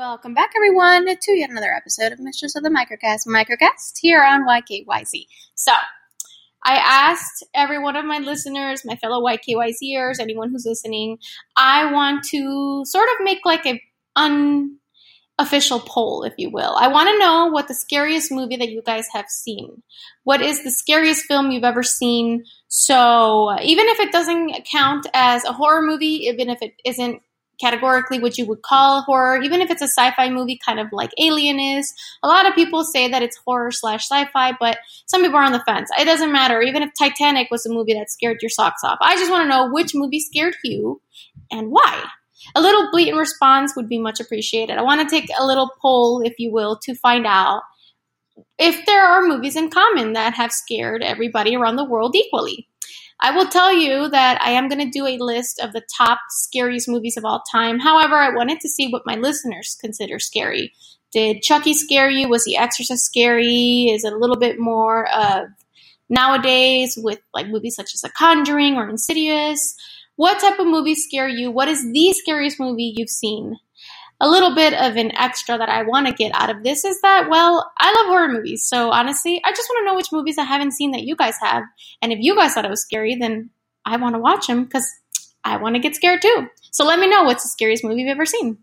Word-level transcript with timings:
Welcome 0.00 0.32
back, 0.32 0.52
everyone, 0.56 1.04
to 1.04 1.32
yet 1.32 1.50
another 1.50 1.74
episode 1.74 2.10
of 2.10 2.20
Mistress 2.20 2.56
of 2.56 2.62
the 2.62 2.70
Microcast 2.70 3.26
Microcast 3.26 3.98
here 4.00 4.24
on 4.24 4.46
YKYZ. 4.46 5.26
So, 5.54 5.72
I 6.64 6.76
asked 6.76 7.44
every 7.54 7.78
one 7.78 7.96
of 7.96 8.06
my 8.06 8.16
listeners, 8.16 8.80
my 8.82 8.96
fellow 8.96 9.22
YKYZers, 9.22 10.18
anyone 10.18 10.50
who's 10.50 10.64
listening, 10.64 11.18
I 11.54 11.92
want 11.92 12.24
to 12.30 12.82
sort 12.86 13.10
of 13.10 13.22
make 13.22 13.40
like 13.44 13.66
a 13.66 13.78
unofficial 14.16 15.80
poll, 15.80 16.22
if 16.22 16.32
you 16.38 16.48
will. 16.48 16.76
I 16.78 16.88
want 16.88 17.10
to 17.10 17.18
know 17.18 17.48
what 17.48 17.68
the 17.68 17.74
scariest 17.74 18.32
movie 18.32 18.56
that 18.56 18.70
you 18.70 18.80
guys 18.80 19.06
have 19.12 19.28
seen. 19.28 19.82
What 20.24 20.40
is 20.40 20.64
the 20.64 20.70
scariest 20.70 21.26
film 21.26 21.50
you've 21.50 21.62
ever 21.62 21.82
seen? 21.82 22.44
So, 22.68 23.54
even 23.62 23.86
if 23.88 24.00
it 24.00 24.12
doesn't 24.12 24.64
count 24.64 25.06
as 25.12 25.44
a 25.44 25.52
horror 25.52 25.82
movie, 25.82 26.24
even 26.24 26.48
if 26.48 26.62
it 26.62 26.72
isn't 26.86 27.20
categorically 27.60 28.18
what 28.18 28.38
you 28.38 28.46
would 28.46 28.62
call 28.62 29.02
horror, 29.02 29.40
even 29.42 29.60
if 29.60 29.70
it's 29.70 29.82
a 29.82 29.88
sci-fi 29.88 30.30
movie, 30.30 30.58
kind 30.64 30.80
of 30.80 30.88
like 30.92 31.10
Alien 31.18 31.60
is. 31.60 31.92
A 32.22 32.28
lot 32.28 32.46
of 32.46 32.54
people 32.54 32.84
say 32.84 33.08
that 33.08 33.22
it's 33.22 33.38
horror 33.44 33.70
slash 33.70 34.08
sci-fi, 34.10 34.52
but 34.58 34.78
some 35.06 35.22
people 35.22 35.36
are 35.36 35.44
on 35.44 35.52
the 35.52 35.62
fence. 35.66 35.90
It 35.98 36.04
doesn't 36.04 36.32
matter. 36.32 36.60
Even 36.62 36.82
if 36.82 36.90
Titanic 36.98 37.48
was 37.50 37.66
a 37.66 37.72
movie 37.72 37.94
that 37.94 38.10
scared 38.10 38.38
your 38.40 38.50
socks 38.50 38.82
off, 38.84 38.98
I 39.00 39.16
just 39.16 39.30
want 39.30 39.44
to 39.44 39.48
know 39.48 39.70
which 39.70 39.94
movie 39.94 40.20
scared 40.20 40.56
you 40.64 41.00
and 41.50 41.70
why. 41.70 42.04
A 42.54 42.60
little 42.60 42.90
bleat 42.90 43.04
blatant 43.04 43.18
response 43.18 43.76
would 43.76 43.88
be 43.88 43.98
much 43.98 44.18
appreciated. 44.18 44.78
I 44.78 44.82
want 44.82 45.06
to 45.06 45.14
take 45.14 45.28
a 45.38 45.44
little 45.44 45.70
poll, 45.82 46.22
if 46.24 46.34
you 46.38 46.50
will, 46.50 46.78
to 46.84 46.94
find 46.94 47.26
out 47.26 47.62
if 48.58 48.86
there 48.86 49.04
are 49.04 49.26
movies 49.26 49.56
in 49.56 49.70
common 49.70 50.14
that 50.14 50.34
have 50.34 50.52
scared 50.52 51.02
everybody 51.02 51.54
around 51.54 51.76
the 51.76 51.84
world 51.84 52.14
equally. 52.14 52.69
I 53.22 53.30
will 53.36 53.46
tell 53.46 53.72
you 53.72 54.08
that 54.08 54.40
I 54.42 54.52
am 54.52 54.68
going 54.68 54.84
to 54.84 54.90
do 54.90 55.06
a 55.06 55.18
list 55.18 55.60
of 55.60 55.72
the 55.72 55.82
top 55.96 56.20
scariest 56.30 56.88
movies 56.88 57.16
of 57.16 57.24
all 57.24 57.42
time. 57.52 57.78
However, 57.78 58.16
I 58.16 58.34
wanted 58.34 58.60
to 58.60 58.68
see 58.68 58.88
what 58.88 59.02
my 59.04 59.16
listeners 59.16 59.76
consider 59.80 60.18
scary. 60.18 60.72
Did 61.12 61.42
Chucky 61.42 61.74
scare 61.74 62.08
you? 62.08 62.28
Was 62.28 62.44
The 62.44 62.56
Exorcist 62.56 63.04
scary? 63.04 63.90
Is 63.90 64.04
it 64.04 64.12
a 64.12 64.18
little 64.18 64.36
bit 64.38 64.58
more 64.58 65.08
of 65.10 65.48
nowadays 66.08 66.98
with 67.00 67.20
like 67.34 67.48
movies 67.48 67.76
such 67.76 67.94
as 67.94 68.00
The 68.00 68.10
Conjuring 68.10 68.76
or 68.76 68.88
Insidious? 68.88 69.74
What 70.16 70.40
type 70.40 70.58
of 70.58 70.66
movies 70.66 71.04
scare 71.04 71.28
you? 71.28 71.50
What 71.50 71.68
is 71.68 71.82
the 71.92 72.12
scariest 72.12 72.60
movie 72.60 72.94
you've 72.96 73.10
seen? 73.10 73.56
A 74.20 74.28
little 74.28 74.54
bit 74.54 74.74
of 74.74 74.96
an 74.96 75.12
extra 75.16 75.56
that 75.56 75.68
I 75.68 75.82
want 75.82 76.06
to 76.06 76.12
get 76.12 76.32
out 76.34 76.50
of 76.50 76.62
this 76.62 76.84
is 76.84 77.00
that, 77.00 77.28
well, 77.30 77.70
I 77.78 77.92
love 77.92 78.06
horror 78.06 78.28
movies. 78.28 78.66
So 78.66 78.90
honestly, 78.90 79.40
I 79.44 79.50
just 79.50 79.68
want 79.68 79.80
to 79.80 79.86
know 79.86 79.96
which 79.96 80.12
movies 80.12 80.36
I 80.38 80.44
haven't 80.44 80.72
seen 80.72 80.90
that 80.92 81.04
you 81.04 81.16
guys 81.16 81.36
have. 81.40 81.64
And 82.02 82.12
if 82.12 82.18
you 82.20 82.36
guys 82.36 82.52
thought 82.52 82.66
it 82.66 82.70
was 82.70 82.82
scary, 82.82 83.16
then 83.16 83.50
I 83.84 83.96
want 83.96 84.14
to 84.14 84.20
watch 84.20 84.46
them 84.46 84.64
because 84.64 84.86
I 85.42 85.56
want 85.56 85.74
to 85.76 85.80
get 85.80 85.94
scared 85.94 86.20
too. 86.20 86.48
So 86.70 86.84
let 86.84 86.98
me 86.98 87.08
know 87.08 87.24
what's 87.24 87.42
the 87.42 87.48
scariest 87.48 87.82
movie 87.82 88.02
you've 88.02 88.10
ever 88.10 88.26
seen. 88.26 88.58